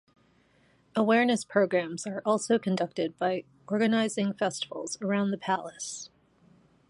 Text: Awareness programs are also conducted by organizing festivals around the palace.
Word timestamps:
Awareness 0.95 1.45
programs 1.45 2.07
are 2.07 2.23
also 2.25 2.57
conducted 2.57 3.15
by 3.19 3.43
organizing 3.67 4.33
festivals 4.33 4.99
around 4.99 5.29
the 5.29 5.37
palace. 5.37 6.09